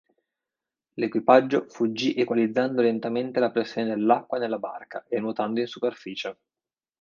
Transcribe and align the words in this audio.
L'equipaggio 0.95 1.67
fuggì 1.69 2.15
equalizzando 2.15 2.81
lentamente 2.81 3.39
la 3.39 3.51
pressione 3.51 3.89
dell'acqua 3.89 4.39
nella 4.39 4.57
barca 4.57 5.05
e 5.07 5.19
nuotando 5.19 5.59
in 5.59 5.67
superficie. 5.67 6.39